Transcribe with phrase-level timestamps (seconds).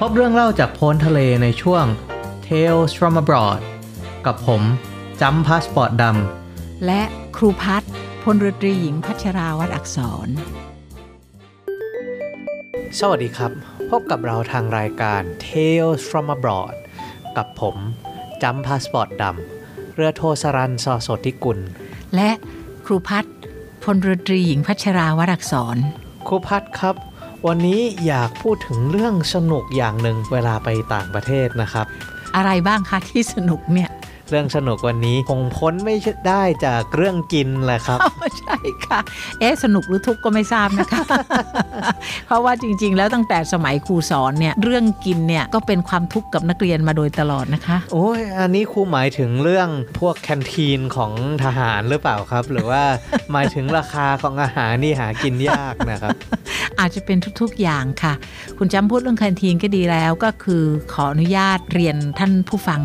[0.00, 1.84] พบเรื่องเล่าจากโพ้นทะเลในช่วง
[2.46, 3.60] Tales from abroad
[4.26, 4.62] กับผม
[5.20, 6.04] จำพาสปอร์ตด
[6.86, 7.02] และ
[7.36, 7.90] ครูพัฒน์
[8.22, 13.52] พลเรือตรีหญิงพัชราวัดอักษรำสวัสดีครับ
[13.90, 16.74] พบกับเราทางรายการ Tales from abroad
[17.36, 17.76] กับผม
[18.42, 21.58] จำพาสปอร์ตดำเรือโทสรันสอสดทิกุล
[22.14, 22.30] และ
[22.86, 23.34] ครูพัฒน์
[23.84, 25.76] พลเรือตรีหญิงพัชราวัดอักษร
[26.28, 26.96] ครูพัดครับ
[27.46, 31.86] วันนี้อยากพูดถึงเรื่องสนุกอย่างหนึ่งเวลาไปต่างประเทศนะครับ
[32.36, 33.90] อะไรบ้างคะที่สนุกเนี่ย
[34.30, 35.96] เรื่องสนุกวันนี้คงพ้นไม่
[36.28, 37.98] ได้จากเรื่องกินแหละครับ
[38.38, 39.00] ใช่ค่ะ
[39.40, 41.02] เอ๊ะสนุกหรือทุกข์ก็ไม่ทราบนะคะ
[42.26, 49.68] เพราะว่าจริงๆ แล้วตั้งแต่สมัยครูสอนเนี่ยเรื่องกินเนี่ยก็เป็นความทุกข์กับนักเรียนมาโดยตลอดนะคะ โอ้ยอันนี้ครูหมายถึงเรื่อง
[49.98, 51.12] พวกแคนทีนของ
[51.44, 52.82] ทหารหรือเปล่าครับ หรือว่า
[53.32, 56.16] หมายถึงราคาของอาหารนี่หากินยากนะครับ
[56.80, 58.12] อาจจะเป็นทุกๆอย่างค่ะ
[58.58, 62.80] คุณจำพูดเรื่องแคนทีนก็ดีแล้วก็คือขออนุญาตเรียนท่านผู้ฟัง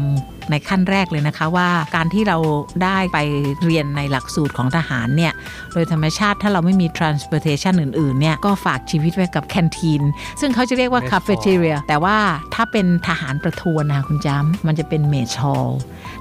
[0.51, 2.37] ในขั้นแรกเลยนะคะว่าการที่เรา
[2.83, 3.19] ได้ไป
[3.63, 5.33] เรียนในหลักสูตรของทหารเนี่ย
[5.73, 10.01] โดยธรรมชาติถ้าเราไม่มี transportation อื่น ๆ เนี่ย ก็ฝากชีวิตไว้กับแคนทีน
[10.39, 12.17] ซึ่งเขาจะเรียกว่า Mess hall cafeteria แต่ว่า
[12.53, 15.71] ถ้าเป็นทหารประทวนนะคะคุณจำมันจะเป็นเมช hall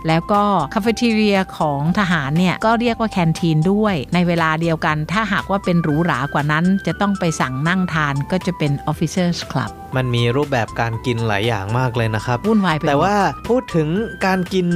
[0.08, 0.42] แล้วก็
[0.75, 13.16] คาเฟ่ทีเรียของทหารเนี่ย ก็เรียกว่าแคนทีนด้วย ในเวลาเดียวกัน ถ้าหากว่าเป็นหรูหรากว่านั้น จะต้องไปสั่งนั่งทานก็จะเป็น Officers Club มันมีรูปแบบการกินหลายอย่างมากเลยนะครับวุ่นวายไปหมดแต่ว่า
[13.48, 13.88] พูดถึง
[14.26, 14.66] การกิน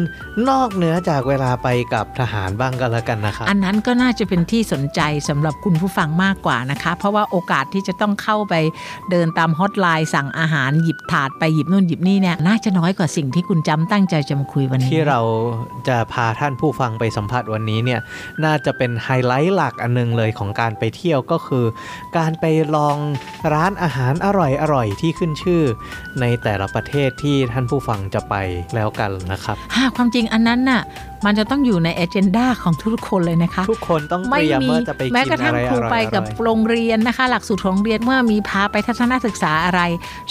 [0.48, 8.54] นอกเหนือจากเวลาไปกับทหารบ้างก็แล้วกันนะครับ อันนั้นก็น่าจะเป็นที่สนใจสำหรับคุณผู้ฟังมากกว่านะคะ เพราะว่าโอกาสที่จะต้องเข้าไป
[9.10, 15.20] เดินตามฮอตไลน์สั่งอาหารหยิบถาดไปหยิบนู่นหยิบนี่เนี่ยน่าจะน้อยกว่าสิ่งที่คุณจำตั้งใจจะมาคุยวันนี้ ที่เรา
[15.88, 18.00] จะพาท่านผู้ฟังไปสัมผัสวันนี้เนี่ย
[18.44, 21.64] น่าจะเป็นไฮไลท์หลักอันหนึงเลยของการไปเที่ยวก็คือ
[22.18, 22.44] การไป
[22.76, 22.96] ลอง
[23.52, 25.62] ร้านอาหารอร่อยๆที่ขึ้นชื่อ
[26.20, 28.34] ในแต่ละประเทศที่ท่านผู้ฟังจะไป
[28.74, 30.82] แล้วกันนะครับฮะความจริงอันนั้นน่ะ
[31.24, 39.80] มันจะต้องอยู่ใน a อ e n d a ของทุกคนเลยนะคะ ทุกคนต้องเตไม่รียมมีว่าจะไปกินแม้กระทั่งอะไรครูไปกับอร่อยโรงเรียนนะคะ หลักสูตรของโรงเรียนเมื่อมีพาไปทัศนศึกษาอะไร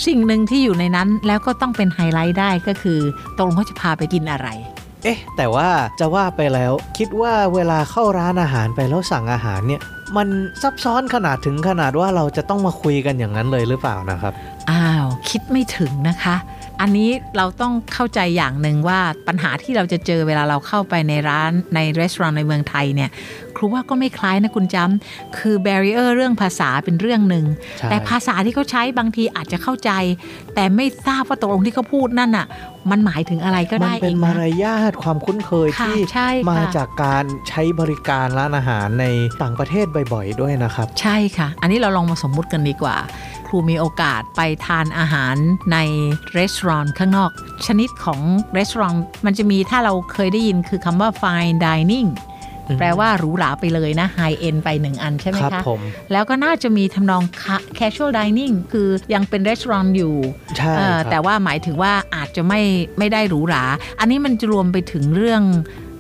[0.08, 3.00] สิ่งหนึ่งที่อยู่ในนั้นแล้วก็ต้องเป็นไฮไลท์ได้ก็คือ
[3.38, 9.82] ตรงเขาจะพาไปกินอะไรๆเอ๊ะ แต่ว่าจะว่าไปแล้ว คิดว่าเวลาเข้าร้านอาหารไปแล้วสั่งอาหารเนี่ย
[10.18, 10.28] มัน
[10.62, 14.34] ซับซ้อนขนาดถึงขนาดว่าเราจะต้องมาคุยกันอย่างนั้นเลยหรือเปล่านะครับ
[14.72, 16.36] อ้าว คิดไม่ถึงนะคะ
[16.82, 23.10] อันนี้เราต้องเข้าใจอย่างหนึ่งว่าปัญหาที่เราจะเจอเวลาเราเข้าไปในร้านในร้านในเมืองไทยเนี่ย
[23.56, 27.46] ครูว่าก็ไม่คล้ายนะคุณจำคือ b บ r r i เออร์เรื่องภาษาเป็นเรื่องหนึ่ง
[27.80, 29.92] ใช่แต่ภาษาที่เขาใช้บางทีอาจจะเข้าใจ
[30.56, 32.48] แต่ไม่ทราบว่าตกลงที่เขาพูดนั่นน่ะ
[32.92, 39.06] มันหมายถึงอะไรก็มันได้เป็เอนงมานะรยาทความคุ้นเคยค่ะที่ใช่ค่ะมาจากการใช้บริการร้านอาหารใน
[39.44, 42.96] ต่างประเทศบ่อยๆด้วยนะครับ ใช่ค่ะ อันนี้เราลองมาสมมุติกันดีกว่า
[43.43, 45.36] ค รูมีโอกาสไปทานอาหาร
[45.72, 45.78] ใน
[46.36, 47.32] ร้านข้างนอก
[47.66, 48.20] ชนิดของ
[48.58, 48.96] ร้าน
[49.26, 52.10] มันจะมีถ้าเราเคยได้ยินคือคำว่า fine dining
[52.68, 60.16] อืมแปลว่าหรูหราไปเลยนะ high end ไปหนึ่งอันใช่ไหมครับคะผมแล้วก็น่าจะมีทำนอง ca- casual dining คือยังเป็นร้านอยู่
[60.58, 62.62] ใช่เอ่อครับแต่ว่าหมายถึงว่าอาจจะไม่
[62.98, 63.64] ไม่ได้หรูหรา
[64.00, 65.44] อันนี้มันจะรวมไปถึงเรื่อง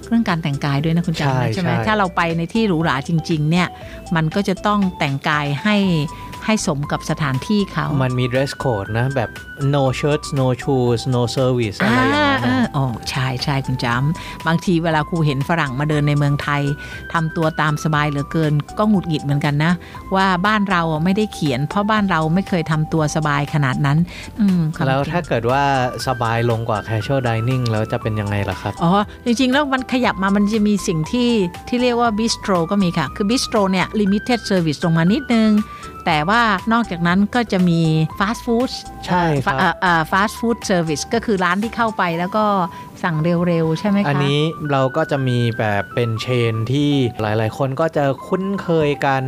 [0.07, 3.67] เรื่องการแต่งกายด้วยนะคุณจำนะใช่ไหมถ้าเราไปในที่หรูหราจริง ๆ เนี่ย
[4.15, 5.75] มันก็จะต้องแต่งกายให้
[6.45, 9.29] ให้สมกับสถานที่เขา มันมี dress code นะ แบบ
[9.75, 16.61] no shirts no shoes no service อะไรอย่างนั้นอ่านะๆอ๋อใช่ใช่คุณจำบางทีเวลาครูเห็นฝรั่งมาเดินในเมืองไทย
[17.13, 19.73] ทำตัวตามสบายเหลือเกิน ก็หงุดหงิดเหมือนกันนะ
[20.15, 23.97] ว่าบ้านเราอะไม่ได้เขียน เพราะบ้านเราไม่เคยทำตัวสบายขนาดนั้น
[24.39, 25.63] อืมความแล้วจริงถ้าเกิดว่า
[26.07, 28.91] สบายลงกว่า casual dining แล้วจะเป็นยังไงล่ะครับ อ๋อ
[29.25, 31.29] จริง ๆ แล้วมันขยับมามันจะมีสิ่งที่
[31.67, 35.51] ที่เรียกว่า bistro ก็มีค่ะ คือ bistro เนี่ย limited service ลงมานิดนึง
[36.05, 36.41] แต่ว่า
[36.73, 37.81] นอกจากนั้นก็จะมี
[38.19, 38.71] fast food
[39.05, 39.57] ใช่ครับ
[40.11, 42.45] fast food service ก็คือร้านที่เข้าไปแล้วก็
[43.03, 44.39] สั่งเร็วๆ ใช่ไหมคะ อันนี้
[44.71, 46.91] เราก็จะมีแบบเป็นเชนที่
[47.21, 49.23] หลายๆ คนก็จะคุ้นเคยกัน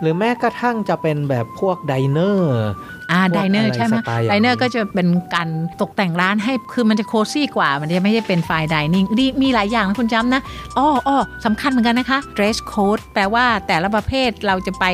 [0.00, 2.60] หรือแม้กระทั่งจะเป็นแบบพวกไดเนอร์
[3.12, 5.48] อ่าพวกไดเนอร์อะไรใช่ไหมสไตล์อย่างนี้ไดเนอร์ก็จะเป็นการ
[5.80, 10.42] ตกแต่งร้านให้คือมันจะโคซี่กว่า มันจะไม่ใช่เป็นไฟดิเนิ่งดีมีหลายอย่างนะคุณจำนะ
[10.78, 14.84] อ้ออ้อสำคัญเหมือนกันนะคะ dress code แปลว่าแต่ละประเภทเราจะไป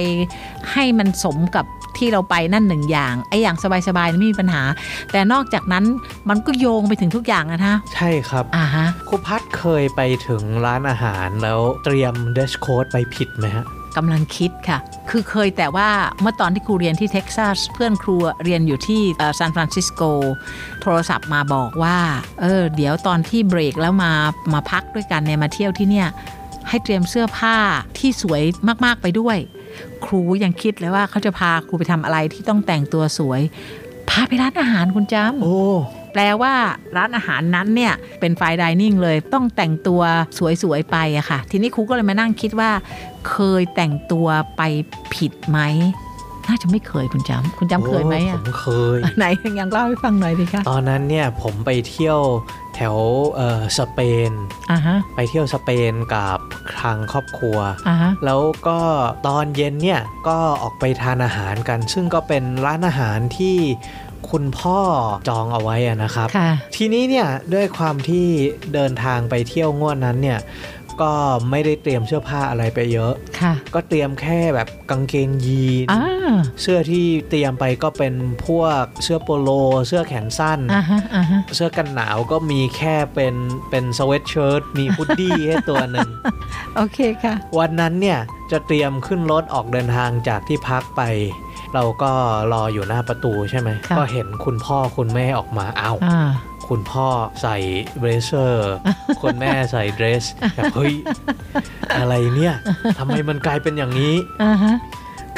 [0.72, 1.66] ให้มันสมกับ
[1.98, 3.56] ที่เราไปนั่นหนึ่งอย่างไอ้อย่าง
[3.88, 4.62] สบายๆนี่ไม่มีปัญหา
[5.12, 5.84] แต่นอกจากนั้น
[6.28, 13.64] มันก็โยงไปถึงทุกอย่างนะฮะใช่ครับอ่าฮะครูพัดเคยไปถึงร้านอาหารแล้วเตรียม dress code ไปผิดไหมฮะ
[13.96, 14.78] กำลังคิดค่ะ
[15.10, 15.88] คือเคยแต่ว่า
[16.20, 19.02] เมื่อตอนที่ครูเรียนที่เท็กซัสเพื่อนครูเรียนอยู่ที่
[19.38, 20.02] ซานฟรานซิสโก
[20.82, 21.98] โทรศัพท์มาบอกว่า
[22.40, 24.12] เออเดี๋ยวตอนที่เบรกแล้วมา
[24.54, 26.08] มาพักด้วยกันเนี่ยมาเที่ยวที่เนี่ย
[26.68, 27.56] ให้เตรียมเสื้อผ้า
[27.98, 28.42] ที่สวย
[28.84, 29.36] มากๆไปด้วย
[30.04, 33.40] ครูยังคิดเลยว่าเขาจะพาครูไปทำอะไรที่ต้องแต่งตัวสวย
[34.08, 35.60] พาไปร้านอาหารคุณจำโอ้
[36.16, 36.54] แปลว่า
[36.96, 40.02] ร้านอาหารนั้นเนี่ยเป็น fine dining เลยต้องแต่งตัว
[40.62, 42.70] สวยๆไปอะค่ะ ทีนี้ครูก็เลยมานั่งคิดว่า
[43.28, 44.26] เคยแต่งตัว
[44.56, 44.62] ไป
[45.14, 45.58] ผิดไหม
[46.48, 48.66] น่าจะไม่เคยคุณจำคุณจำเคยไหมผอะมเค
[48.96, 49.24] ยไหน
[49.60, 52.20] ยังเล่าให้ฟังหน่อยดิคะตอนนั้นเนี่ยผมไปเที่ยว
[52.74, 52.96] แถว
[53.36, 53.98] เอ่อสเป
[54.30, 54.32] น
[54.70, 56.38] อ่าฮะไปเที่ยวสเปนกับ
[56.80, 57.58] ทางครอบครัว
[57.88, 58.78] อ่าฮะแล้วก็
[59.26, 63.56] ตอนเย็นเนี่ยก็ออกไปทานอาหารกัน ซึ่งก็เป็นร้านอาหารที่
[64.32, 64.80] คุณพ่อ
[65.28, 68.26] จองเอาไว้อะนะครับค่ะทีนี้เนี่ยด้วยความที่
[68.74, 70.40] เดินทางไปเที่ยวงวดนั้นเนี่ย
[71.04, 71.14] ก็
[71.50, 76.04] ไม่ได้เตรียมเสื้อผ้าอะไรไปเยอะค่ะ ก็เตรียมแค่แบบกางเกงยีนอ่า
[76.62, 78.14] เสื้อที่เตรียมไปก็เป็น
[78.46, 79.48] พวกเสื้อโปโล
[79.86, 83.34] เสื้อแขนสั้นอ่าฮะอ่าฮะเสื้อกันหนาวก็มีแค่เป็น
[83.70, 86.08] เป็นสเวตเชิ้ตมีพุดดี้ให้ตัวหนึ่ง
[86.76, 88.18] โอเคค่ะ วันนั้นเนี่ย
[88.50, 91.02] จะเตรียมขึ้นรถออกเดินทางจากที่พักไป
[91.74, 92.10] เราก็
[92.52, 96.20] รออยู่หน้าประตูใช่ไหมค่ะก็เห็นคุณพ่อคุณแม่ออกมาเอาวอ่า
[96.68, 97.06] คุณพ่อ
[97.42, 97.56] ใส่
[97.98, 98.72] เบรเซอร์
[99.22, 100.24] คุณแม่ใส่เดรส
[100.54, 100.94] แบบเฮ้ย
[101.98, 102.54] อะไรเนี่ย
[102.98, 104.74] ทำไมมันกลายเป็นอย่างนี้อ่าฮะ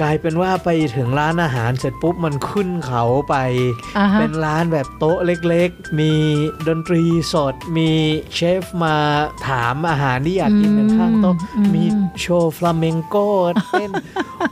[0.02, 3.36] กลายเป็นว่าไปถึงร้านอาหารเสร็จปุ๊บมันขึ้นเขาไป
[3.98, 6.12] อ่าฮะเป็นร้านแบบโต๊ะเล็กๆ มี
[6.68, 7.02] ดนตรี
[7.32, 7.90] สด มี
[8.34, 8.96] เชฟมา
[9.48, 11.84] ถามอาหารที่อยากกินเป็นข้างโต๊ะอืมมี
[12.20, 13.16] โชว์ฟลาเมงโก
[13.70, 13.90] เต้น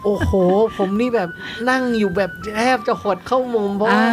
[0.04, 0.32] โอ้โห
[0.76, 1.28] ผมนี่แบบ
[1.68, 4.10] นั่งอยู่แบบแทบจะหดเข้ามุมเพราะอ่าว่า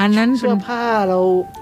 [0.00, 1.20] อันนั้นเป็เสื้อนผ้าเรา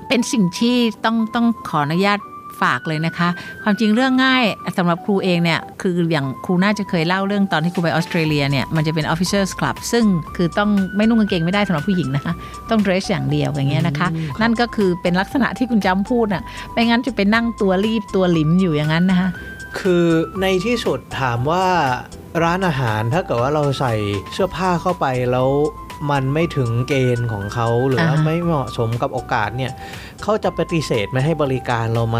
[0.08, 2.18] เป็นสิ่งที่ต้องต้องขออนุญาต
[2.62, 3.28] ฝากเลยนะคะ
[3.62, 4.44] ความจริงเรื่องง่าย
[4.78, 10.04] สำหรับครูเองเนี่ย คืออย่างครูน่าจะเคยเล่าเรื่องตอนที่ครูไปออสเตรเลียเนี่ย มันจะเป็น officers club ซึ่ง
[10.36, 12.32] คือต้องไม่นุ่งกางเกงไม่ได้สำหรับผู้หญิงนะคะ
[12.70, 16.42] ต้อง dress อย่างเดียวอย่างเงี้ยนะคะอืมครับนั่นก็คือเป็นลักษณะที่คุณจำพูดน่ะ
[16.72, 19.28] ไม่งั้นจะไปนั่งตัวรีบตัวหลิมอยู่อย่างนั้นนะคะ
[19.78, 20.06] คือ
[20.40, 21.64] ในที่สุดถามว่า
[22.44, 23.94] ร้านอาหารถ้าเกิดว่าเราใส่
[24.32, 25.48] เสื้อผ้าเข้าไปแล้ว
[26.10, 29.72] มันไม่ถึงเกณฑ์ของเขาหรือว่าอ่าฮะไม่เหมาะสมกับโอกาสเนี่ย
[30.22, 32.18] เขาจะปฏิเสธไม่ให้บริการเราไหม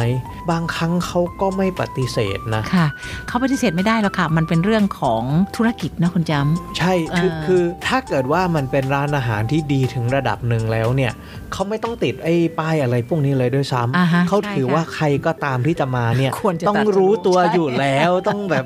[0.51, 2.87] บางครั้งเขาก็ไม่ปฏิเสธนะค่ะ
[3.29, 5.23] เขาปฏิเสธไม่ได้หรอกค่ะ มันเป็นเรื่องของ
[5.57, 11.13] ธุรกิจนะคุณจำใช่คืออ่าคือถ้าเกิดว่ามันเป็นร้านอาหารที่ดีถึงระดับหนึ่งแล้วเนี่ย
[11.53, 18.65] เขาไม่ต้องติดไอ้ป้ายอะไรพวกนี้เลยด้วยซ้ำอ่าฮะเขาใช่ถือค่ะว่าใครก็ตามที่จะมาเนี่ยควรจะต้องต้องรู้ตัวใช่อยู่แล้วต้องแบบ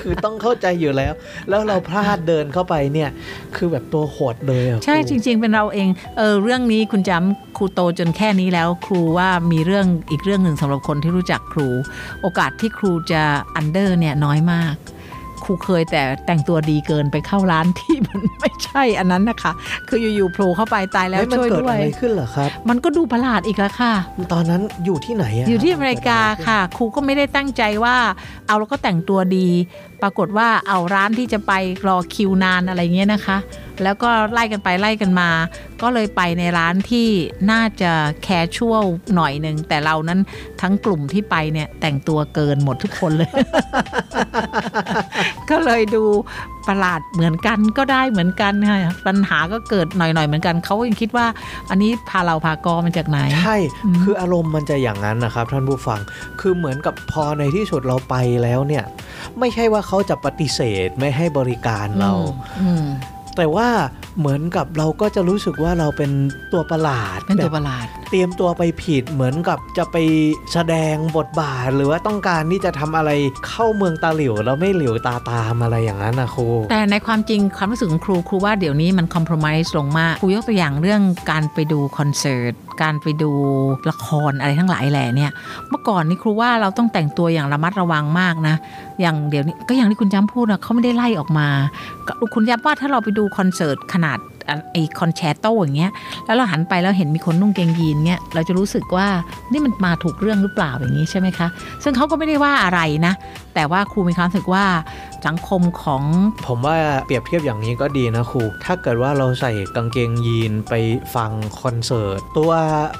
[0.00, 1.12] คือต้องเข้าใจอยู่แล้ว
[1.48, 3.10] แล้วเราพลาดเดินเข้าไปเนี่ย
[3.56, 11.68] คือแบบตัวโหดเลยอะใช่ครูจริง ๆ เป็นเราเองเออเรื่องนี้คุณจำครูโตจนแค่นี้แล้ว ครูว่ามีเรื่องอีกเรื่องหนึ่งสำหรับคนที่รู้จักครู
[12.20, 13.22] โอกาสที่ครูจะ
[13.54, 14.74] under เนี่ยน้อยมาก
[15.44, 19.52] ครูเคยแต่แต่งตัวดีเกินไปเข้าร้านที่มันไม่ ใช่อันนั้นนะคะ
[19.88, 23.92] คืออยู่ๆโผล่เข้าไปตายแล้วเฮ้ยมันช่วยเกิดด้วอะยไรขึ้นเหรอครับ มันก็ดูประหลาดอีกแล้วค่ะ
[24.32, 27.96] ตอนนั้นอยู่ที่ไหนอะอยู่ที่อเมริกาค่ะ ครูก็ไม่ได้ตั้งใจว่า
[28.46, 29.48] เอาแล้วก็แต่งตัวดี
[30.02, 31.52] ปรากฏว่าเอาร้านที่จะไป
[31.88, 33.38] รอคิวนานอะไรเงี้ยนะคะ
[33.82, 35.30] แล้วก็ไล่กันไปไล่กันมา
[35.82, 37.08] ก็เลยไปในร้านที่
[37.50, 40.20] น่าจะแคชชวลหน่อยหนึ่งแต่เรานั้น
[40.60, 43.30] ทั้งกลุ่มที่ไปเนี่ยแต่งตัวเกินหมดทุกคนเลย
[45.50, 46.04] ก็เลยดู
[46.68, 51.26] ประหลาดเหมือนกันก็ได้เหมือนกันค่ะปัญหาก็เกิดหน่อยๆเหมือนกันเขายังคิดว่า
[51.70, 56.00] อันนี้พาเราพากอมาจากไหน ใช่อืมคืออารมณ์มันจะอย่างนั้นนะครับ ท่านผู้ฟัง
[56.40, 58.84] คือเหมือนกับพอในที่สุดเราไปแล้วเนี่ย
[59.38, 62.12] ไม่ใช่ว่าเขาจะปฏิเสธไม่ให้บริการเรา
[62.62, 62.86] อืม
[63.36, 63.68] แต่ว่า
[64.18, 66.10] เหมือนกับเราก็จะรู้สึกว่าเราเป็น
[66.52, 69.96] ตัวประหลาดเป็นตัวแบบประหลาด เตรียมตัวไปผิดเหมือนกับจะไป
[70.52, 73.10] แสดงบทบาท หรือว่าต้องการที่จะทำอะไร
[73.46, 82.52] เข้าเมืองตาหลิวแล้วไม่หลิวตาตามอะไรอย่างนั้นนะครู แต่ในความจริงความรู้สึกของครูครูว่าเดี๋ยวนี้มันคอม p r o m i s e ลงมากครูยกตัวอย่างเรื่องการไปดูคอนเสิร์ต
[82.82, 83.30] การไปดู
[83.90, 85.30] ละครอะไรทั้งหลายแหล่เนี่ย
[85.70, 88.54] เมื่อก่อนนี่ครูว่าเราต้องแต่งตัวอย่างระมัดระวังมากนะ
[89.00, 91.48] อย่างเดี๋ยวนี้ก็อย่างที่คุณจำพูดนะเขาไม่ได้ไล่ออกมา
[92.34, 94.18] คุณจำว่าถ้าเราไปดูคอนเสิร์ตขนาด
[94.72, 95.92] ไอคอนแชร์โตอย่างเงี้ย
[96.26, 99.06] แล้วเราหันไปแล้วเห็นมีคนนุ่งเกงยีนเงี้ยเราจะรู้สึกว่า
[99.52, 101.48] นี่มันมาถูกเรื่องหรือเปล่าอย่างนี้ใช่ไหมคะ
[101.82, 103.12] ซึ่งเขาก็ไม่ได้ว่าอะไรนะ
[103.54, 104.64] แต่ว่าครูมีความรู้สึกว่า
[105.26, 106.02] สังคมของ
[106.46, 110.74] ผมว่าเปรียบเทียบอย่างนี้ก็ดีนะครู ถ้าเกิดว่าเราใส่กางเกงยีนไป
[111.14, 111.30] ฟัง
[111.60, 112.52] คอนเสิร์ต ตัว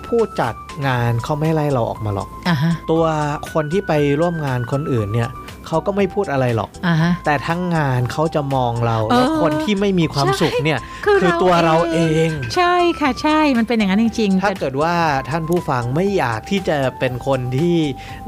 [0.07, 0.55] ผู้จัด
[0.87, 3.05] งานเขาไม่ไล่เราออกมาหรอกอ่าฮะตัว
[3.53, 5.31] คนที่ไปร่วมงานคนอื่นเนี่ย
[5.73, 14.95] เขาก็ไม่พูดอะไรหรอกอ่าฮะแต่ทั้งงานเขาจะมองเราเออแล้วคนที่ไม่มีความใช่สุขเนี่ยคือคือตัวเราเอง ใช่ค่ะใช่มันเป็นอย่างนั้นจริงๆ ถ้าแต่เกิดว่า
[15.31, 17.79] ท่านผู้ฟังไม่อยากที่จะเป็นคนที่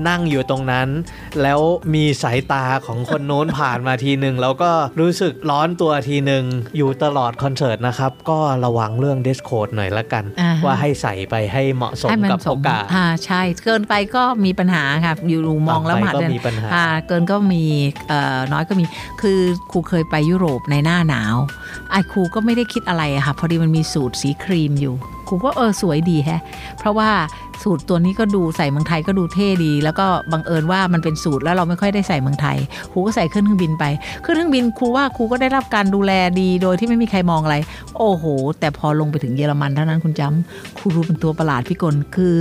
[0.08, 0.88] นั่งอยู่ตรงนั้น
[1.42, 1.60] แล้ว
[1.94, 4.70] มีสายตาของคนโน้นผ่านมาทีหนึ่งแล้วก็
[5.00, 6.44] รู้สึกร้อนตัวทีหนึ่ง
[6.76, 17.64] อยู่ตลอดคอนเสิร์ตนะครับ ก็ระวังเรื่อง dress code หน่อยละกันอ่าฮะว่าให้ใส่ไปให้เหมาะสมให้มันกับสโอมกาสอ่าใช่เกินไปก็มีปัญหาค่ะอยู่มองแล้วต่หมาไปก็เดินมีปัญหาอ่าเกินก็็มี
[18.52, 18.84] น้อยก็มี
[19.20, 19.38] คือ
[19.70, 21.36] ครูเคยไปยุโรปในหน้าหนาว
[21.90, 24.94] ไอ้ครูก็ไม่ได้คิดอะไรค่ะพอดีมันมีสูตรสีครีมอยู่
[25.28, 26.40] ครูก็เออสวยดีแฮะ
[26.78, 27.10] เพราะว่า
[27.62, 32.58] สูตรตัวนี้ก็ดูใส่เมืองไทยก็ดูเท่ดี แล้วก็บังเอิญว่ามันเป็นสูตรแล้วเราไม่ค่อยได้ใส่เมืองไทย
[32.92, 33.84] ครูก็ใส่ขึ้นเครื่องบินไป
[34.24, 37.56] ขึ้นเครื่องบินครูว่าครูก็ได้รับการดูแลดีโดยที่ไม่มีใครมองอะไร
[37.98, 38.24] โอ้โห
[38.60, 42.34] แต่พอลงไปถึงเยอรมันเท่านั้นคุณจำครูรู้เป็นตัวประหลาดพี่กลคือ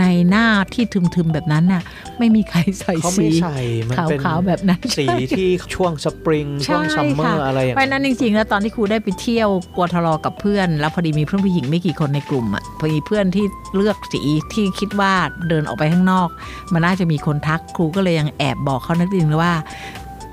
[0.00, 1.82] ในหน้าที่ทึมๆแบบนั้นน่ะ
[2.18, 15.12] ไม่มีใครใส่เขาสีไม่ใส่มันเป็นขาวๆแบบนั้นสีที่ช่วงสปริงช่วงใช่ซัมเมอค่ะร์อะไรอย่างเพราะฉะนั้นจริงๆแล้วตอนที่ครูได้ไปเที่ยวกัวทรอกับเพื่อน แล้วพอดีมีเพื่อนผู้หญิงไม่กี่คนในกลุ่มอะพอมีเพื่อนที่เลือกสีที่คิดว่า
[15.48, 16.28] เดินออกไปข้างนอก
[16.72, 19.52] มันน่าจะมีคนทักครูก็เลยยังแอบบอกเขานักเรียนว่า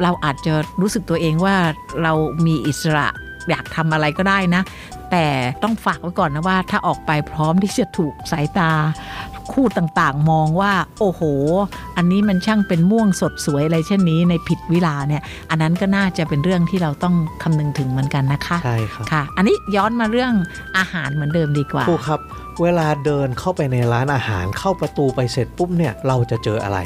[0.04, 1.56] เราอาจจะรู้สึกตัวเองว่า
[2.04, 2.14] เรา
[2.46, 3.08] มีอิสระ
[3.50, 4.62] อยากทำอะไรก็ได้นะ
[5.12, 5.26] แต่
[5.64, 8.72] ต้องฝากไว้ก่อนนะว่าถ้าออกไปพร้อมที่จะถูกสายตา
[9.52, 11.22] คู่ต่างๆ มองว่า โอ้โห
[11.98, 20.34] อันนี้มันช่างเป็นม่วงสดสวยอะไรเช่นนี้ในผิดเวลาเนี่ย อันนั้นก็น่าจะเป็นเรื่องที่เราต้องคำนึงถึงเหมือนกันนะคะใช่ครับค่ะ อันนี้ย้อนมาเรื่อง
[20.78, 22.20] อาหารเหมือนเดิมดีกว่าครูครับ
[22.62, 26.78] เวลาเดินเข้าไปในร้านอาหารเข้าประตูไปเสร็จปุ๊บเนี่ยเราจะเจออะไร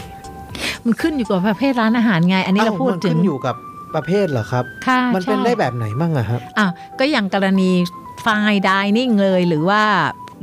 [0.85, 3.55] มันขึ้นอยู่กับประเภทร้านอาหารไง อันนี้เราอ้วพูดมันถึงขึ้นอยู่กับ
[3.95, 6.67] ประเภทเหรอครับค่ะมันเป็นใช่ได้แบบไหนมั่งอะครับอะ
[6.99, 7.71] ก็อย่างกรณี
[8.25, 9.81] ฟายดิเนิ่งเลยหรือว่า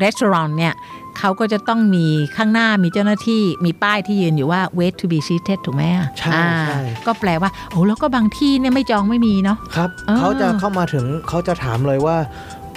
[0.02, 0.74] ร้านเนี่ย
[1.18, 2.06] เขาก็จะต้องมี
[2.36, 12.16] ข้างหน้ามีเจ้าหน้าที่มีป้ายที่ยืนอยู่ว่า wait to be seated ถูกไหมอะใช่อ่าใช่ก็แปลว่าโอ้แล้วก็บางที่เนี่ยไม่จองไม่มีเนาะครับเออเขาจะเข้ามาถึงเขาจะถามเลยว่า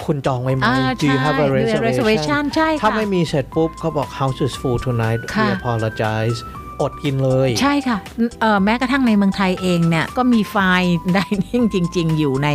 [0.04, 5.48] คุณจองไว้ไหมอ่า Do you ใช่ have a reservation reservation ใช่ถ้าค่ะไม่มีเสร็จปุ๊บเขาบอก house is full tonight we ค่ะ
[5.58, 6.38] apologize
[6.80, 7.98] อดกินเลย ใช่ค่ะ
[8.40, 12.48] เอ่อแม้กระทั่งในเมืองไทยเองเนี่ย ก็มีไฟล์ไดนิ่งจริง ๆ อยู่ใน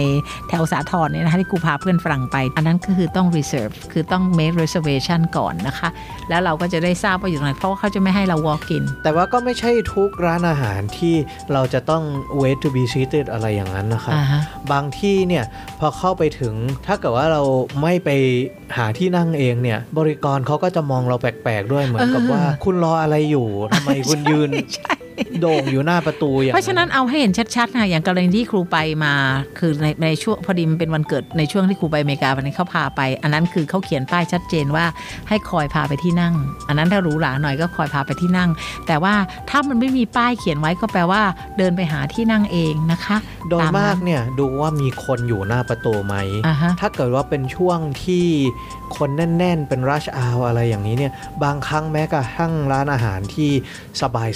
[0.49, 5.89] แถวสาทรเนี่ยนะคะที่ครูพาเพื่อนฝรั่งไป อันนั้นก็คือต้อง reserve คือต้อง make reservation ก่อนนะคะ
[6.29, 11.15] แล้วเราก็จะได้ทราบว่าอยู่ตรงไหนเพราะว่าเขาจะไม่ให้เรา walk in แต่ว่าก็ไม่ใช่ทุกร้านอาหารที่
[11.53, 12.03] เราจะต้อง
[12.41, 15.43] wait to be seated อะไรอย่างนั้นนะครับอ่าฮะบางที่เนี่ย
[15.79, 16.53] พอเข้าไปถึง
[16.87, 17.41] ถ้าเกิดว่าเรา
[17.81, 18.09] ไม่ไป
[18.77, 24.49] หาที่นั่งเองเนี่ยบริกรเขาก็จะมองเราแปลกๆด้วยเหมือนกับเออว่า คุณรออะไรอยู่ทำไมคุณคุณยืน
[25.41, 29.13] โด่งอยู่หน้าประตูอย่างเพราะฉะนั้นเอาให้เห็นชัดๆค่ะอย่างกรณีที่ครูไปมา
[29.59, 34.85] คือในในช่วงพอดีมันเป็นวันเกิดในช่วงที่ครูไปอเมริกาวันนี้นเขาพาไป อันนั้นคือเขาเขียนป้ายชัดเจนว่า
[35.29, 36.33] ให้คอยพาไปที่นั่ง
[36.67, 38.49] อันนั้นถ้าหรูหราหน่อยก็คอยพาไปที่นั่ง
[38.87, 39.13] แต่ว่า
[39.49, 41.21] ถ้ามันไม่มีป้ายเขียนไว้ก็แปลว่า
[41.57, 43.17] เดินไปหาที่นั่งเองนะคะ
[43.49, 46.15] โดยตมากนั้นเนี่ยดูว่ามีคนอยู่หน้าประตูไหม
[46.47, 48.25] อ่าฮะถ้าเกิดว่าเป็นช่วงที่
[48.97, 53.51] คนแน่น ๆ เป็น rush hour อะไรอย่างนี้เนี่ยบางครั้งแม้กระทั่งร้านอาหารที่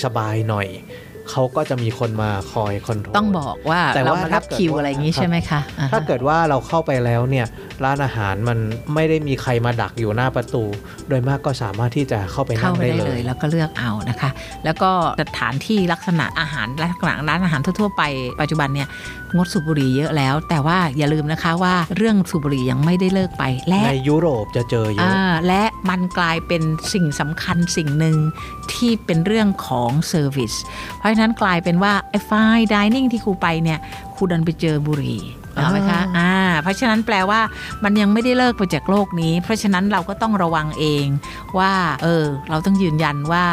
[0.04, 0.84] สบายๆหน่อย money
[1.32, 7.46] เขาก็จะมีคนมาคอยคอนโทรลต้องบอกว่าแต่เราว่ามารับถ้าเกิดคิวว่าอะไรอย่างนี้ใช่ไหมคะอ่าฮะถ้าเกิดว่าเราเข้าไปแล้วเนี่ย
[7.86, 8.58] ร้านอาหารมัน
[8.94, 10.64] ไม่ได้มีใครมาดักอยู่หน้าประตู
[11.10, 14.30] โดยมากก็สามารถที่จะเข้าไปนั่เข้างไปได้ได้เลเลยยแล้วก็เลือกเอานะคะ
[14.66, 14.92] แล้วก็
[15.22, 18.04] สถานที่ลักษณะอาหารลักษณะร้านอาหารทั่วๆไป
[18.42, 18.88] ปัจจุบันเนี่ย
[19.36, 28.18] งดสูบบุหรี่เยอะแล้ว แต่ว่าอย่าลืมนะคะว่าเรื่องสูบบุหรี่ยังไม่ได้เลิกไปและในยุโรปจะเจอเยอะอ่าและมันกลายเป็นสิ่งสำคัญสิ่งหนึ่ง
[28.74, 30.54] ที่เป็นเรื่องของ service
[30.98, 32.32] เพราะฉะนั้นกลายเป็นว่าไอ้ fine
[32.74, 33.80] dining ที่ครูไปเนี่ย
[34.16, 35.22] ครูดันไปเจอบุหรี่
[35.54, 36.34] เอาไหมคะอ่า
[36.64, 37.40] เพราะฉะนั้นแปลว่า
[37.84, 41.06] มันยังไม่ได้เลิกไปจากโลกนี้ เพราะฉะนั้นเราก็ต้องระวังเอง
[41.60, 43.46] ว่าเออเราต้องยืนยันว่า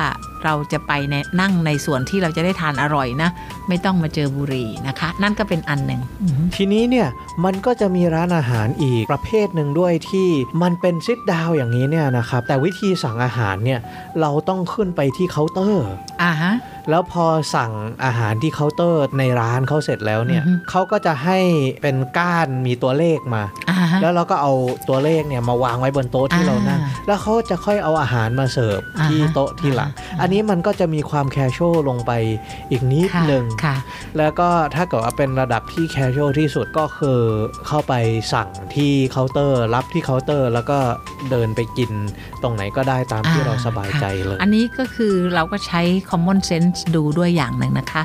[0.44, 3.30] เราจะไปในนั่งในส่วนที่เราจะได้ทานอร่อยนะ
[3.68, 7.08] ไม่ต้องมาเจอบุหรี่นะคะ นั่นก็เป็นอันหนึ่งอือฮึทีนี้เนี่ย
[7.44, 10.28] มันก็จะมีร้านอาหารอีกประเภทหนึ่งด้วยที่
[10.62, 13.80] มันเป็น sit down อย่างนี้เนี่ยนะครับแต่วิธีสั่งอาหารเนี่ย
[14.20, 15.88] เราต้องขึ้นไปที่เคาน์เตอร์
[16.22, 16.54] อ่าฮะ
[16.90, 17.24] แล้วพอ
[17.54, 17.72] สั่ง
[18.04, 21.38] อาหารที่เคาน์เตอร์ในร้านเขาเสร็จแล้วเนี่ยอือฮึเขาก็จะให้
[21.82, 24.52] เป็นก้านมีตัวเลขมาอ่าฮะแล้วเราก็เอา
[24.88, 32.12] ตัวเลขเนี่ยมาวางไว้บนโต๊ะที่อ่าเรานั่งแล้วเขาจะค่อยเอาอาหารมาเสิร์ฟอ่าฮะที่โต๊ะที่หลังอ่าฮะอันนี้มันก็จะมีความแคชช a l ลงไป
[32.70, 33.76] อีกนิดค่ะหนึ่งค่ะ
[34.18, 37.20] แล้วก็ถ้าเกิดว่าเป็นระดับที่ casual ที่สุดก็คือ
[37.66, 37.94] เข้าไป
[38.32, 40.78] สั่งที่เคาน์เตอร์ รับที่เคาน์เตอร์ แล้วก็
[41.30, 41.90] เดินไปกิน
[42.42, 48.02] ตรงไหนก็ได้ตามที่อ่าเราสบายใจเลย อันนี้ก็คือเราก็ใช้ common sense ดูด้วยอย่างหนึ่งนะคะ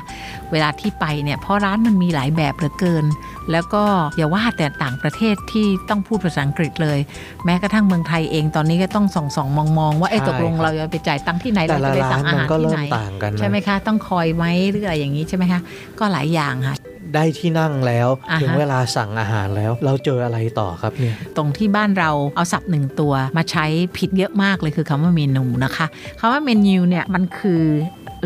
[0.52, 3.04] เวลาที่ไปเนี่ยเพราะร้านมันมีหลายแบบเหลือเกิน
[3.52, 3.82] แล้วก็
[4.16, 6.98] อย่าว่าแต่ต่างประเทศที่ต้องพูดภาษาอังกฤษเลย
[7.44, 15.60] แม้กระทั่งเมืองไทยเองตอนนี้ก็ต้องส่องส่องมองมองๆว่าไอ้ใช่ตกลงครับเราจะไปจ่ายตังค์ที่ไหนเราละจะไปสั่งอาหารที่ไหน แต่ละร้านงอามันก็ที่เริ่มต่างกันนะใช่ไหมคะ ต้องคอยไหมหรืออะไรอย่างนี้ใช่ไหมคะ
[15.98, 16.76] ก็หลายอย่างค่ะ
[17.14, 25.86] ได้ที่นั่งแล้วอ่าฮะถึงเวลาสั่งอาหารแล้ว เราเจออะไรต่อครับเนี่ยตรงที่บ้านเราเอาศัพท์หนึ่งตัวมาใช้ผิดเยอะมากเลยคือคำว่าเมนูนะคะ
[26.20, 27.62] คำว่าเมนูเนี่ยมันคือ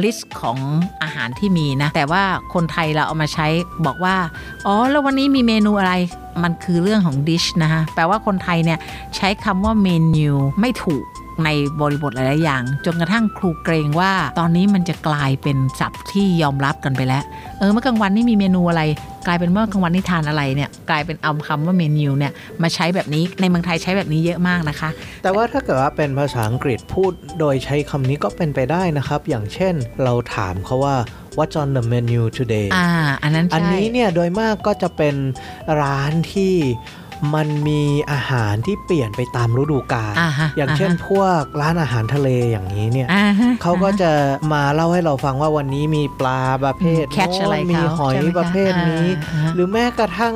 [0.02, 0.58] list ของ
[1.02, 2.22] อาหารที่มีนะ แต่ว่า
[2.54, 3.46] คนไทยเราเอามาใช้
[3.86, 4.16] บอกว่า
[4.66, 5.92] อ๋อ แล้ววันนี้มีเมนูอะไร
[6.42, 8.78] มันคือเรื่องของ dish นะคะแปลว่าคนไทยเนี่ย
[9.16, 10.28] ใช้คำว่าเมนู
[10.60, 11.04] ไม่ถูก
[11.44, 11.48] ใน
[11.80, 17.22] บริบทหลาย ๆ อย่าง จนกระทั่งครูเกรงว่า ตอนนี้มันจะกลายเป็นศัพท์ที่ยอมรับกันไปแล้ว
[17.58, 18.82] เออเมื่อกลางวันนี่มีเมนูอะไร
[19.26, 24.90] กลายเป็นเมื่อกลางวันนี่ทานอะไรเนี่ยกลายเป็นเอาคำว่าเมนูเนี่ยมาใช้แบบนี้ในเมืองไทยใช้แบบนี้เยอะมากนะคะ
[25.22, 29.74] แต่ว่าถ้าเกิดว่าเป็นภาษาอังกฤษพูดโดยใช้คำนี้ก็เป็นไปได้นะครับ อย่างเช่น
[30.04, 30.96] เราถามเขาว่า
[31.36, 32.88] what's on the menu today อ่า
[33.22, 35.14] อันนั้นใช่อันนี้เนี่ยโดยมากก็จะเป็น
[35.82, 36.54] ร้านที่
[37.34, 44.10] มันมีอาหารที่เปลี่ยนไปตามฤดูกาลอ่าฮะอย่างเช่นอ่าฮะพวกร้านอาหารทะเลอย่างนี้เนี่ยอ่าฮะเขาก็จะ
[44.52, 50.34] มาเล่าให้เราฟังว่าวันนี้มีปลาประเภทอืม catch อะไรโน้นมีเขาหอยใช่ไหมคะประเภทนี้อ่าฮะหรือแม้กระทั่ง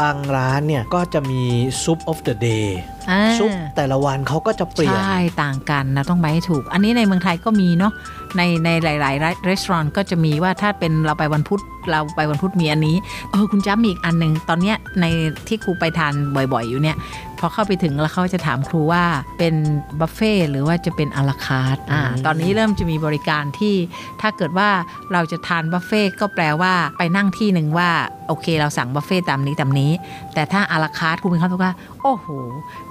[0.00, 1.42] บางร้านเนี่ยก็จะมี
[1.84, 2.66] ซุป of the day
[3.10, 7.92] อ่าซุปแต่ละวันเขาก็จะเปลี่ยน ใช่ ต่างกันนะ ต้องไปให้ถูก อันนี้ในเมืองไทยก็มีเนาะ
[8.36, 9.34] ในในหลายๆร้าน
[9.70, 12.96] ร้านก็จะมีว่าถ้าเป็นเราไปวันพุธเราไปวันพุธมีอันนี้
[13.30, 15.04] เออคุณจ้ามีอีกอันหนึ่งตอนเนี้ยใน
[15.48, 16.12] ที่ครูไปทาน
[16.52, 16.96] บ่อยๆอยู่เนี่ย
[17.33, 19.04] พ อเข้าไปถึงแล้วเขาจะถามครูว่า
[19.38, 19.54] เป็น
[20.00, 23.74] บัฟเฟ่ต์หรือว่าจะเป็น à la carte อ่าอืมตอนนี้เริ่มจะมีบริการที่
[24.20, 24.68] ถ้าเกิดว่า
[25.12, 27.90] เราจะทานบัฟเฟ่ต์ก็แปลว่าไปนั่งที่หนึ่งว่า
[28.28, 29.90] โอเคเราสั่งบัฟเฟ่ต์ตามนี้ตามนี้
[30.34, 32.26] แต่ถ้า à la carte ครูมีความรู้สึกว่า โอ้โห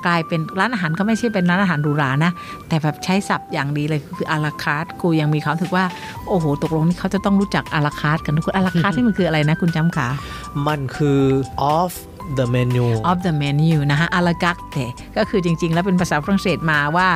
[0.06, 2.32] กลายเป็นร้านอาหารก็ไม่ใช่เป็นร้านอาหารหรูหรานะ
[2.68, 5.86] แต่แบบใช้ศัพท์อย่างดีเลยคือ à la carte ครูยังมีความรู้สึกว่า
[6.28, 10.08] โอ้โห ตกลงนี่เขาจะต้องรู้จัก à la carte กันทุกคน à la carte ที่มันคืออะไรนะคุณจำขา
[10.68, 11.22] มันคือ
[11.76, 11.94] off
[12.38, 14.78] the menu of the menu นะคะ à la carte
[15.18, 17.08] ก็คือจริง ๆ แล้วเป็นภาษาฝรั่งเศสมาว่า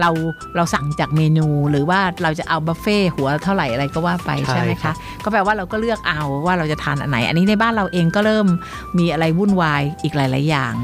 [0.00, 0.10] เรา
[0.56, 8.46] เราสั่งจากเมนู หรือว่าเราจะเอาบุฟเฟ่ต์หัวเท่าไหร่อะไรก็ว่าไปใช่ใช่ไหมครัคะบก็แปลว่าเราก็เลือกเอาว่าเราจะทานอันไหน อันนี้ในบ้านเราเองก็เริ่ม
[8.98, 10.74] มีอะไรวุ่นวายอีกหลาย ๆ อย่าง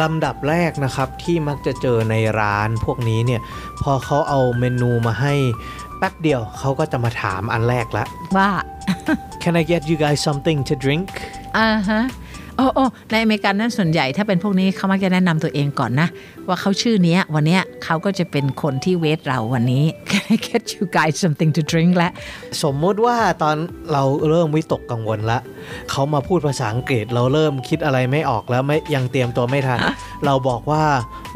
[0.00, 3.40] ลำดับแรกนะครับที่มักจะเจอในร้านพวกนี้เนี่ย
[3.82, 5.34] พอเขาเอาเมนูมาให้
[5.98, 8.04] แป๊บเดียวเขาก็จะมาถามอันแรกละ
[8.36, 8.50] ว่า
[9.42, 11.08] Can I get you guys something to drink
[11.56, 12.02] อ่าฮะ
[12.58, 16.08] โอ้โอ้ในอเมริกันนั้นส่วนใหญ่ถ้าเป็นพวกนี้เขามักจะแนะนำตัวเองก่อนนะ
[16.48, 22.08] ว่าเขาชื่อเนี้ย วันเนี้ยเขาก็จะเป็นคนที่เวทเราวันนี้ Can I get you guys something to drink และ
[22.62, 23.56] สมมุติว่าตอน
[23.92, 25.38] เราเริ่มวิตกกังวลละ
[25.90, 29.78] เขามาพูดภาษาอังกฤษเราเริ่มคิดอะไรไม่ออกแล้วไม่ยังเตรียมตัวไม่ทัน
[30.26, 30.84] เราบอกว่า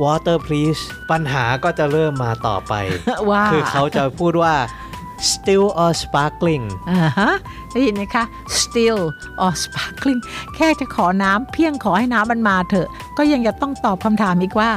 [0.03, 0.81] water please
[1.11, 2.73] ปัญหาก็จะเริ่มมาต่อไป
[3.31, 4.55] ว่าคือเขาจะพูดว่า
[5.33, 7.33] still or sparkling อ่าฮะ
[7.73, 8.25] ได้ยินไหมคะ
[8.61, 9.01] still
[9.45, 10.21] or sparkling
[10.55, 14.71] แค่จะขอน้ำเพียงขอให้น้ำมันมาเถอะ ก็ยังจะต้องตอบคำถามอีกว่า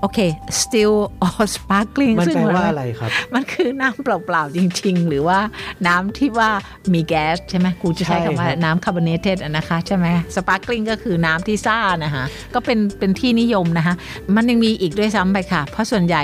[0.00, 0.20] โอเค
[0.62, 5.38] still or sparkling มันซึ่งแปลหยว่าอะไรครับ มันคือน้ำเปล่าๆจริง ๆ หรือว่า
[5.86, 6.50] น้ำที่ว่า
[6.92, 10.06] มีแก๊สใช่ไหมกูจะใช้ใช่คำว่าครับน้ำคาร์บอเนเตดนะคะใช่ไหม
[10.36, 13.94] สปาร์กลิงก็คือน้ำที่ซ่านะคะก็เป็นเป็นที่นิยมนะคะ
[14.34, 16.22] มันยังมีอีกด้วยซ้ำไปค่ะ เพราะส่วนใหญ่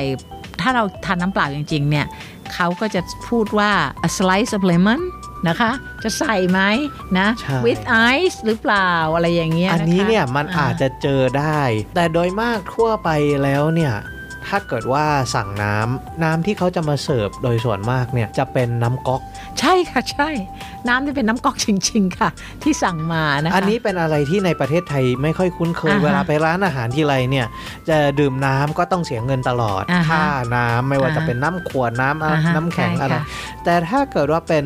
[0.60, 2.06] ถ้าเราทานน้ำเปล่าจริง ๆ เนี่ย
[2.54, 3.72] เขาก็จะพูดว่า
[4.08, 5.00] a slice of lemon
[5.48, 5.70] นะคะ
[6.02, 6.60] จะใส่ไหม
[7.18, 7.82] นะใช่ with
[8.14, 11.60] ice หรือเปล่าอะไรอย่างเงี้ยอันนี้ะคะเนี่ยมันอาจจะเจอได้
[11.94, 13.10] แต่โดยมากทั่วไป
[13.42, 13.94] แล้วเนี่ย
[14.50, 19.20] ถถ้าเกิดว่าสั่งน้ำน้ำที่เขาจะมาเสิร์ฟโดยส่วนมากเนี่ยจะเป็นน้ำก๊อก
[19.60, 20.30] ใช่ค่ะใช่
[20.88, 22.30] น้ำที่เป็นน้ำก๊อกจริง ๆ ค่ะ
[22.62, 27.46] ที่สั่งมานะคะอันนี้เป็นอะไรที่ในประเทศไทยไม่ค่อยคุ้นเคยอ่าฮะเวลาไปร้านอาหารทีไรเนี่ย
[27.88, 30.24] จะดื่มน้ำก็ต้องเสียเงินตลอดอ่าฮะค่า
[30.56, 33.22] น้ำไม่ว่าอ่าฮะจะเป็นน้ำขวดน้ำอะอ่าฮะน้ำแข็งใช่อะไรค่ะ
[33.64, 34.64] แต่ถ้าเกิดว่าเป็น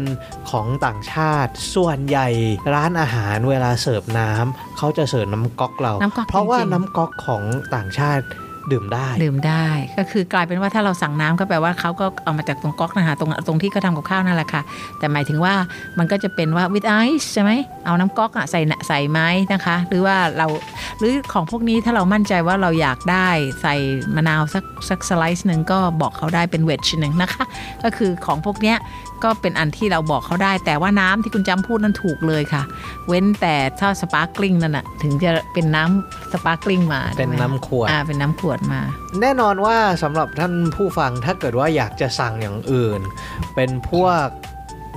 [0.51, 2.29] ของต่างชาติส่วนใหญ่
[2.75, 7.43] ร้านอาหารเวลาเสิร์ฟน้ำเขาจะเสิร์ฟน้ำก๊อกเราน้ำก๊อกเพราะว่าจริงๆน้ำก๊อกของ
[7.75, 8.25] ต่างชาติ
[8.73, 9.67] ดื่มได้ดื่มได้
[9.99, 14.63] ก็คือกลายเป็นว่าถ้าเราสั่งน้ำก็แปลว่าเขาก็เอามาจากตรงก๊อกนะคะตรงตรงที่เขาทำกับข้าวนั่นแหละค่ะ
[14.99, 15.55] แต่หมายถึงว่า
[15.99, 17.51] มันก็จะเป็นว่า with ice ใช่ไหม
[17.87, 19.21] เอาน้ำก๊อกอะใส่ใส่ไหม
[19.53, 20.47] นะคะ หรือว่าเรา
[20.99, 23.29] หรือของพวกนี้ถ้าเรามั่นใจว่าเราอยากได้
[23.63, 23.75] ใส่
[24.15, 27.45] มะนาวสักสัก slice หนึ่งก็บอกเขาได้เป็นเวชหนึ่งนะคะ
[27.83, 28.77] ก็คือของพวกเนี้ย
[29.25, 32.63] ก็เป็นอันที่เราบอกเขาได้ แต่ว่าน้ำที่คุณจำพูดนั้นถูกเลยค่ะ
[33.09, 38.81] เว้นแต่ถ้า sparkling นั่นน่ะถึงจะเป็นน้ำ sparkling มา เป็นใช่ไหมน้ำขวดอ่าเป็นน้ำขวดมา
[39.21, 43.01] แน่นอนว่าสำหรับท่านผู้ฟังถ้าเกิดว่าอยากจะสั่งอย่างอื่น
[43.55, 44.27] เป็นพวก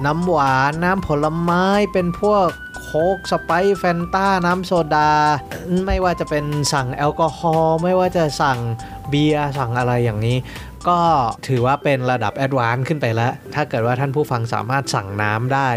[0.06, 2.48] น้ำหวาน น้ำผลไม้ เป็นพวก
[2.84, 5.12] โค้กสไปรท์แฟนต้า น้ำโซดา
[5.86, 8.60] ไม่ว่าจะเป็นสั่งแอลกอฮอล์ไม่ว่าจะสั่ง
[9.10, 10.38] เบียร์สั่งอะไรอย่างนี้
[10.90, 11.00] ก็
[11.48, 15.70] ถือว่าเป็นระดับ advance ขึ้นไปแล้ว ถ้าเกิดว่าท่านผู้ฟังสามารถสั่งน้ำได้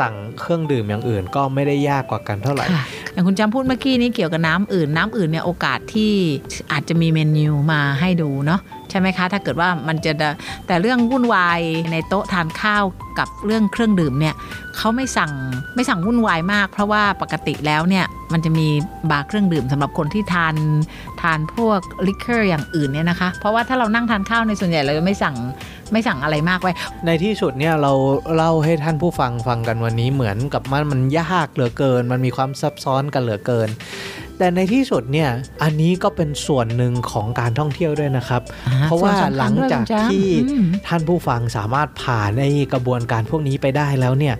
[0.00, 2.84] สั่งเครื่องดื่มอย่างอื่นก็ไม่ได้ยากกว่ากันเท่าไหร่ค่ะ
[3.16, 6.12] อย่างคุณจำพูดเมื่อกี้นี้เกี่ยวกับน้ำอื่นน้ำอื่นเนี่ยโอกาสที่
[6.72, 10.12] อาจจะมีเมนูมาให้ดูเนาะใช่ไหมคะ ถ้าเกิดว่ามันจะ
[10.66, 11.60] แต่เรื่องวุ่นวาย
[11.92, 12.84] ในโต๊ะทานข้าว
[13.18, 14.34] กับเรื่องเครื่องดื่มเนี่ย
[14.76, 15.32] เขาไม่สั่ง
[15.74, 18.68] ไม่สั่งวุ่นวายมาก เพราะว่าปกติแล้วเนี่ยมันจะมี
[19.10, 20.54] บาร์เครื่องดื่มสำหรับคนที่ทาน
[21.22, 25.36] ทานพวกลิคเกอร์อย่างอื่นเนี่ยนะคะ เพราะว่าถ้าเรานั่งทานข้าวในส่วนใหญ่เราจะไม่สั่ง
[25.92, 26.72] ไม่สั่งอะไรมากไว้
[27.06, 27.92] ในที่สุดเนี่ยเรา
[28.34, 33.68] เล่าให้ท่านผู้ฟังฟังกันวันนี้เหมือนกับมันมันยากเหลือเกิน มันมีความซับซ้อนกันเหลือเกิน
[34.38, 35.30] แต่ในที่สุดเนี่ย
[35.62, 44.34] อันนี้ก็เป็นส่วนหนึ่งของการท่องเที่ยวด้วยนะครับอ่าเพราะว่าส่วนสำคัญหลังจากด้วยคุณจ๊ะที่อืมท่านผู้ฟังสามารถผ่านไอ้กระบวนการพวกนี้ไปได้แล้วเนี่ย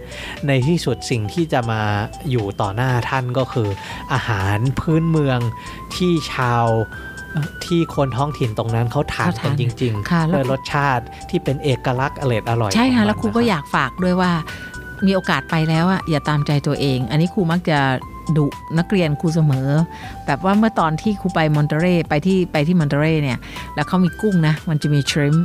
[0.46, 1.82] ในที่สุดสิ่งที่จะมา
[2.30, 3.68] อยู่ต่อหน้าท่านก็คือ
[4.12, 5.38] อาหารพื้นเมือง
[5.96, 7.15] ที่ชาวเอ่อ
[7.64, 14.32] ที่คนท้องถิ่นตรงนั้นเขาทานเขากันทานจริงค่ะๆแล้วด้วยรสชาติที่เป็นเอกลักษณ์อร่อยอร่อยใช่ของค่ะมันแล้วครูก็นะอยากฝากด้วยว่า
[15.06, 17.78] มีโอกาสไปแล้วอะอย่าตามใจตัวเอง อันนี้ครูมักจะ
[18.36, 18.46] ดุ
[18.78, 19.68] นักเรียนครูเสมอ
[20.26, 23.38] แบบว่าเมื่อตอนที่ครูไปมอนเตเรไปที่ไปที่มอนเตเรเนี่ย
[23.74, 25.36] แล้วเขามีกุ้งนะ มันจะมีชริม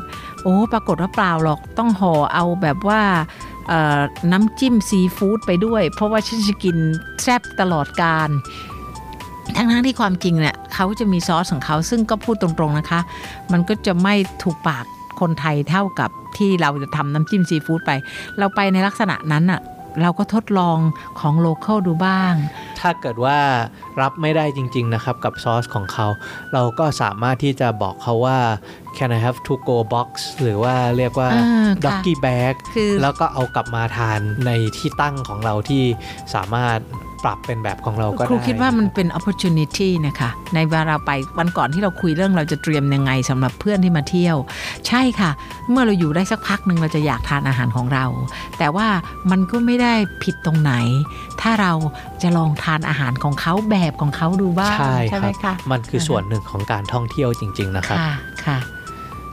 [0.44, 3.02] โอ้ปรากฏว่าเปล่าหรอกต้องห่อเอาแบบว่า
[3.68, 4.02] เอ่อ
[4.32, 6.78] น้ำจิ้มซีฟู้ดไปด้วย เพราะว่าฉันจะกิน
[7.24, 8.30] แซ่บตลอดการ
[9.58, 13.02] ทั้งทั้งๆที่ความจริงเนี่ยเขาจะมีซอสของเขาซึ่งก็พูดตรงๆนะคะ
[13.52, 14.86] มันก็จะไม่ถูกปาก
[15.20, 17.92] คนไทยเท่ากับที่เราจะทำน้ำจิ้มซีฟู้ดไป
[18.38, 19.62] เราไปในลักษณะนั้นอะ
[20.02, 20.78] เราก็ทดลอง
[21.20, 22.34] ของโลเคอลดูบ้าง
[22.80, 23.38] ถ้าเกิดว่า
[24.02, 26.08] รับไม่ได้จริง ๆ นะครับกับซอสของเขา
[26.54, 28.40] เราก็สามารถที่จะบอกเขาว่า
[28.98, 30.10] can I have to go box
[30.42, 35.84] หรือว่าเรียกว่าอ่าค่ะ doggy bag คือแล้วก็เอากลับมาทานในที่ตั้งของเราที่
[36.36, 36.78] สามารถ
[37.24, 44.36] ปรับเป็นแบบของเราก็ได้ครูคิดว่ามันเป็น opportunity นะคะ ในเวลาเราไปวันก่อนที่เราคุยเรื่องเราจะเตรียมยังไงสำหรับเพื่อนที่มาเที่ยว
[44.88, 45.32] ใช่ค่ะ
[45.70, 48.06] เมื่อเราอยู่ได้สักพักหนึ่งเราจะอยากทานอาหารของเรา
[48.58, 48.88] แต่ว่า
[49.32, 50.74] มันก็ไม่ได้ผิดตรงไหน
[51.42, 51.74] ถ้าเรา
[52.22, 54.78] จะลองทานอาหารของเขาแบบของเขาดูบ้าง
[55.10, 58.14] ใช่คไหมรับคะมันคือส่วนหนึ่งของการท่องเที่ยวจริง ๆ นะครับค่ะ
[58.46, 58.58] ค่ะ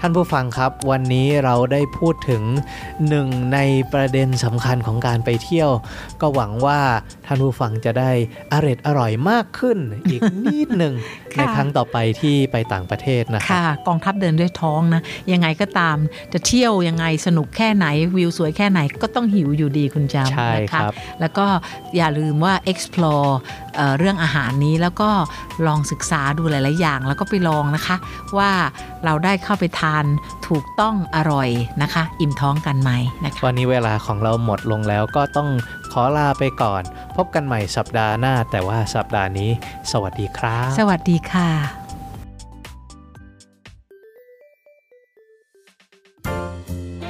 [0.00, 2.42] ท่านผู้ฟังครับ วันนี้เราได้พูดถึง
[3.08, 3.58] หนึ่งใน
[3.92, 5.70] ประเด็นสำคัญของการไปเที่ยว
[6.20, 6.80] ก็หวังว่า
[7.26, 8.11] ท่านผู้ฟังจะได้
[8.52, 10.94] อร่อยอร่อยมากขึ้นอีกนิดหนึ่ง
[11.34, 15.96] ค่ะในครั้งต่อไปที่ไปต่างประเทศนะครับค่ะ กองทัพเดินด้วยท้องนะ ยังไงก็ตาม
[16.32, 21.46] จะเที่ยวยังไงสนุกแค่ไหนวิวสวยแค่ไหนก็ต้องหิวอยู่ดีคุณจำใช่นะครัคะบแล้วก็
[21.96, 23.32] อย่าลืมว่า explore
[23.78, 25.10] เอ่อเรื่องอาหารนี้แล้วก็
[25.66, 27.96] ลองศึกษาดูหลาย ๆ อย่าง แล้วก็ไปลองนะคะ
[28.38, 28.50] ว่า
[29.04, 30.04] เราได้เข้าไปทาน
[30.48, 31.48] ถูกต้องอร่อย
[31.82, 32.90] นะคะ อิ่มท้องกันไหม
[33.24, 35.48] นะคะวันนี้เวลาของเราหมดลงแล้วก็ต้อง
[35.92, 36.82] ขอลาไปก่อน
[37.16, 39.50] พบกันใหม่สัปดาห์หน้า แต่ว่าสัปดาห์นี้
[39.92, 41.50] สวัสดีครับ สวัสดีค่ะ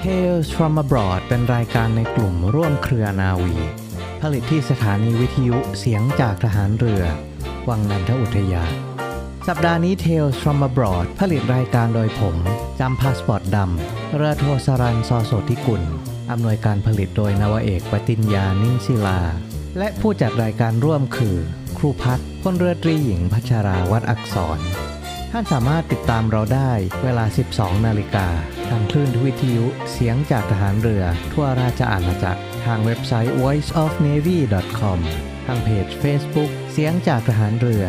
[0.02, 3.57] Tales from abroad เป็นรายการในกลุ่มร่วมเครือนาวี
[4.22, 7.02] ผลิตที่สถานีวิทยุเสียงจากทหารเรือ
[7.68, 8.64] วังนันทอุทยา
[9.48, 12.37] สัปดาห์นี้ Tales from abroad ผลิตรายการโดยผม
[12.81, 15.83] จำพาสปอร์ตดำเรือโทสรันซอโสธิกุล
[16.31, 19.20] อำนวยการผลิตโดยนวเอกปติญญานิ่งศิลา
[19.78, 21.37] และผู้จัดรายการร่วมคือ
[21.76, 24.59] ครูพัฒน์พลเรือตรีหญิงพัชราวัดอักษร
[25.33, 28.28] ท่านสามารถติดตามเราได้เวลา 12 นาฬิกา
[28.68, 34.98] ทางคลื่นวิทยุเสียงจากทหารเรือทั่วราชอาณาจักร ทางเว็บไซต์ voiceofnavy.com
[35.46, 37.87] ทางเพจ Facebook เสียงจากทหารเรือ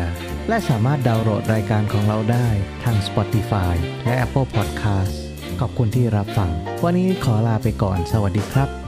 [0.48, 2.48] และสามารถดาวน์โหลดรายการของเราได้
[2.84, 5.14] ทาง Spotify และ Apple Podcast
[5.60, 6.50] ขอบคุณที่รับฟัง
[6.84, 8.79] วันนี้ขอลาไปก่อน สวัสดีครับ